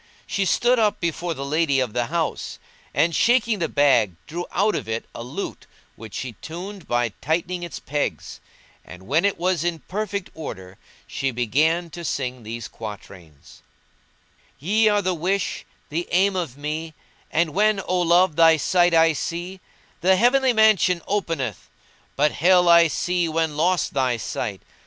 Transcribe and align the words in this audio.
She 0.25 0.45
stood 0.45 0.79
up 0.79 0.99
before 0.99 1.35
the 1.35 1.45
lady 1.45 1.79
of 1.79 1.93
the 1.93 2.07
house 2.07 2.57
and 2.91 3.15
shaking 3.15 3.59
the 3.59 3.69
bag 3.69 4.13
drew 4.25 4.47
out 4.51 4.73
from 4.75 4.87
it 4.87 5.05
a 5.13 5.21
lute 5.23 5.67
which 5.95 6.15
she 6.15 6.31
tuned 6.41 6.87
by 6.87 7.09
tightening 7.21 7.61
its 7.61 7.77
pegs; 7.79 8.39
and 8.83 9.03
when 9.03 9.25
it 9.25 9.37
was 9.37 9.63
in 9.63 9.77
perfect 9.81 10.31
order, 10.33 10.79
she 11.05 11.29
began 11.29 11.91
to 11.91 12.03
sing 12.03 12.41
these 12.41 12.67
quatrains:— 12.67 13.61
"Ye 14.57 14.87
are 14.89 15.03
the 15.03 15.13
wish, 15.13 15.65
the 15.89 16.07
aim 16.09 16.35
of 16.35 16.57
me 16.57 16.95
*And 17.29 17.51
when, 17.53 17.79
O 17.81 17.99
Love, 17.99 18.35
thy 18.37 18.57
sight 18.57 18.95
I 18.95 19.11
see[FN#177] 19.13 19.59
The 20.01 20.15
heavenly 20.15 20.51
mansion 20.53 21.03
openeth;[FN#178] 21.05 21.67
* 21.89 22.15
But 22.15 22.31
Hell 22.31 22.67
I 22.67 22.87
see 22.87 23.29
when 23.29 23.55
lost 23.55 23.93
thy 23.93 24.17
sight. 24.17 24.63